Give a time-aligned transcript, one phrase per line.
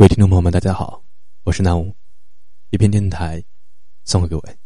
[0.00, 1.02] 各位听众朋友们，大家好，
[1.44, 1.94] 我是南无，
[2.70, 3.44] 一片电台
[4.06, 4.56] 送给各位。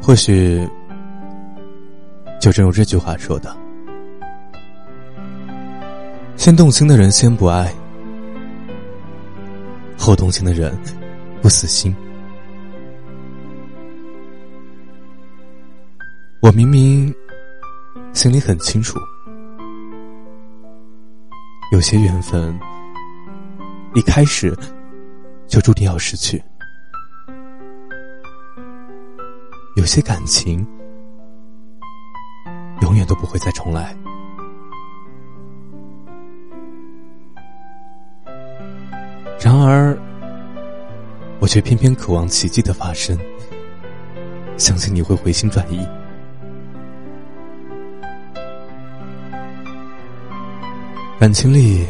[0.00, 0.66] 或许，
[2.40, 3.54] 就正如这句话说的
[6.38, 7.70] ：“先动心的人先不爱，
[9.98, 10.74] 后动心的人
[11.42, 11.94] 不死心。”
[16.40, 17.14] 我明明。
[18.16, 18.98] 心里很清楚，
[21.70, 22.58] 有些缘分
[23.94, 24.56] 一开始
[25.46, 26.42] 就注定要失去，
[29.76, 30.66] 有些感情
[32.80, 33.94] 永远都不会再重来。
[39.38, 39.94] 然而，
[41.38, 43.14] 我却偏偏渴望奇迹的发生，
[44.56, 45.86] 相信你会回心转意。
[51.18, 51.86] 感情里，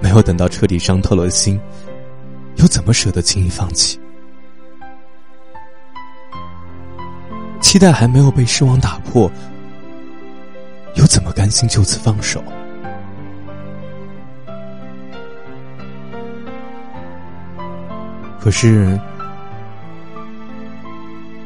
[0.00, 1.58] 没有等到彻底伤透了心，
[2.56, 3.98] 又怎么舍得轻易放弃？
[7.60, 9.30] 期待还没有被失望打破，
[10.96, 12.42] 又怎么甘心就此放手？
[18.40, 18.98] 可是，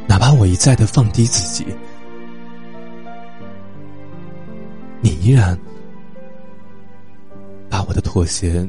[0.06, 1.66] 哪怕我一再的放低自己。
[5.05, 5.55] 你依然
[7.69, 8.66] 把我的妥协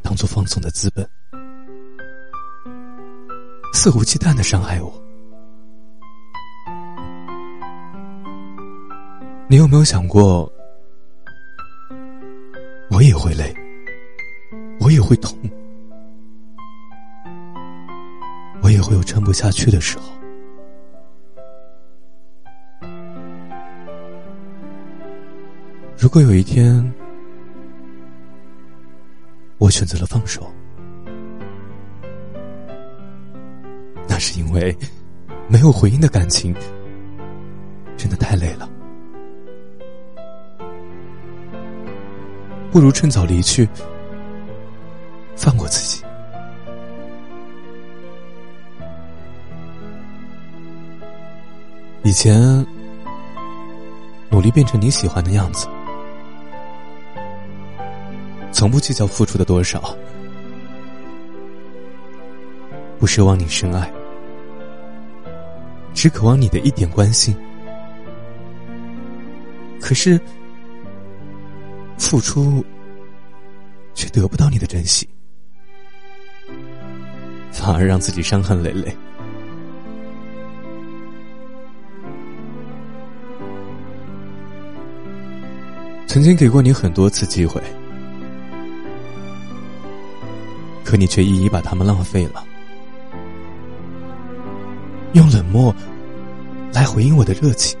[0.00, 1.04] 当做放纵的资本，
[3.74, 5.02] 肆无忌惮的伤害我。
[9.48, 10.48] 你有没有想过，
[12.88, 13.52] 我也会累，
[14.78, 15.36] 我也会痛，
[18.62, 20.04] 我也会有撑不下去的时候。
[26.16, 26.82] 如果有一天，
[29.58, 30.50] 我选择了放手，
[34.08, 34.74] 那是因为
[35.46, 36.54] 没有回应的感情
[37.98, 38.66] 真的太累了，
[42.72, 43.68] 不如趁早离去，
[45.36, 46.02] 放过自己。
[52.04, 52.66] 以前
[54.30, 55.68] 努力变成你喜欢的样子。
[58.56, 59.94] 从不计较付出的多少，
[62.98, 63.92] 不奢望你深爱，
[65.92, 67.36] 只渴望你的一点关心。
[69.78, 70.18] 可是，
[71.98, 72.64] 付出
[73.92, 75.06] 却得不到你的珍惜，
[77.52, 78.96] 反而让自己伤痕累累。
[86.06, 87.62] 曾经给过你很多次机会。
[90.86, 92.44] 可你却一一把他们浪费了，
[95.14, 95.74] 用冷漠
[96.72, 97.76] 来回应我的热情，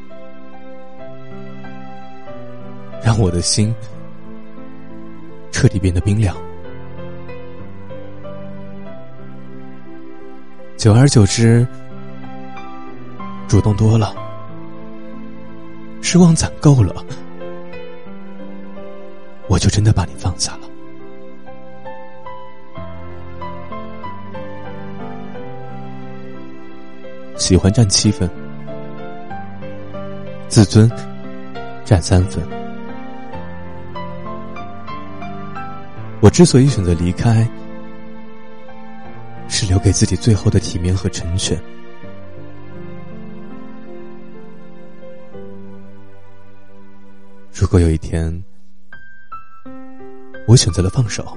[3.04, 3.72] 让我的心
[5.52, 6.36] 彻底变得冰凉。
[10.76, 11.64] 久而久之，
[13.46, 14.12] 主动多了，
[16.02, 17.04] 失望攒够了，
[19.48, 20.65] 我就真的把你放下了。
[27.36, 28.28] 喜欢占七分，
[30.48, 30.90] 自尊
[31.84, 32.42] 占三分。
[36.20, 37.46] 我之所以选择离开，
[39.48, 41.60] 是留给自己最后的体面和成全。
[47.52, 48.42] 如果有一天，
[50.48, 51.36] 我选择了放手，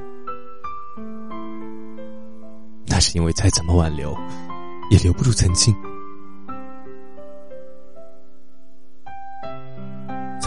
[2.87, 4.17] 那是因为再怎么挽留，
[4.89, 5.75] 也留不住曾经。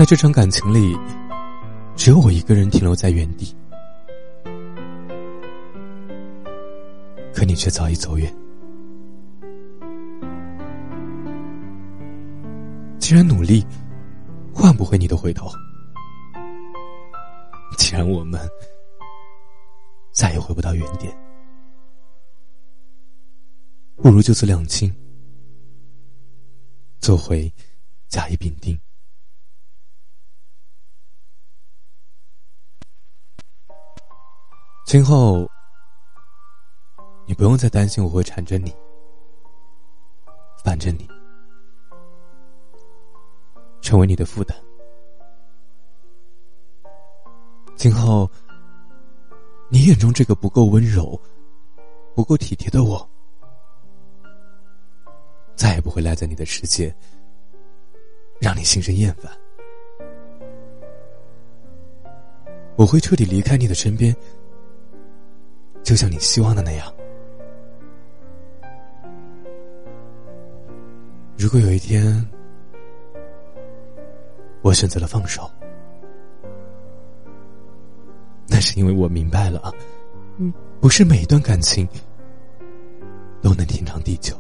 [0.03, 0.99] 在这场感情里，
[1.95, 3.55] 只有我一个人停留在原地，
[7.33, 8.35] 可你却早已走远。
[12.99, 13.65] 既然努力
[14.53, 15.49] 换不回你的回头，
[17.79, 18.41] 既然我们
[20.11, 21.17] 再也回不到原点，
[23.95, 24.93] 不如就此两清，
[26.99, 27.49] 做回
[28.09, 28.77] 甲乙丙丁。
[34.93, 35.51] 今后，
[37.25, 38.71] 你不用再担心我会缠着你、
[40.63, 41.09] 烦着你，
[43.81, 44.55] 成为你的负担。
[47.75, 48.31] 今后，
[49.71, 51.19] 你眼中这个不够温柔、
[52.15, 53.09] 不够体贴的我，
[55.57, 56.95] 再也不会赖在你的世界，
[58.39, 59.33] 让你心生厌烦。
[62.77, 64.15] 我会彻底离开你的身边，
[65.83, 66.93] 就像你希望的那样。
[71.37, 72.25] 如果有一天，
[74.63, 75.51] 我选择了放手，
[78.47, 79.75] 那是因为我明白了，
[80.39, 81.89] 嗯，不是每一段感情
[83.41, 84.37] 都能天长地久。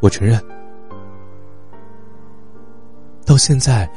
[0.00, 0.42] 我承认，
[3.24, 3.88] 到现在，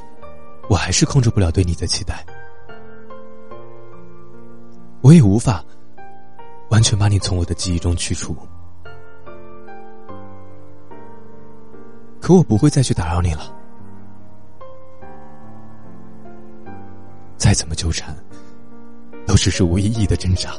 [0.70, 2.24] 我还是控制不了对你的期待，
[5.08, 5.64] 我也无法
[6.70, 8.36] 完全把你从我的记忆中去除。
[12.20, 13.56] 可我不会再去打扰你了。
[17.38, 18.14] 再怎么纠缠，
[19.26, 20.52] 都只是无意义的挣扎，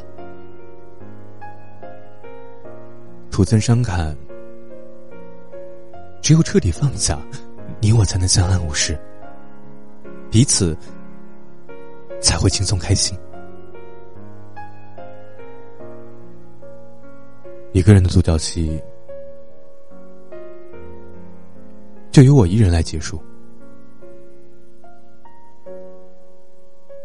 [3.31, 4.17] 徒增伤感。
[6.23, 7.19] 只有彻底放下，
[7.83, 8.99] 你我才能相安无事，
[10.31, 10.75] 彼此
[12.19, 13.15] 才会轻松开心。
[17.79, 18.83] 一个人的独角戏。
[22.11, 23.23] 就由我一人来结束。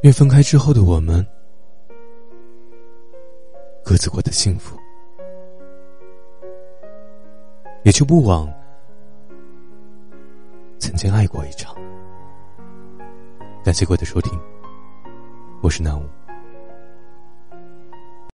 [0.01, 1.23] 愿分开之后的我们，
[3.83, 4.75] 各自过得幸福，
[7.83, 8.51] 也就不枉
[10.79, 11.75] 曾经爱过一场。
[13.63, 14.37] 感谢各位的收听，
[15.61, 16.22] 我是南武。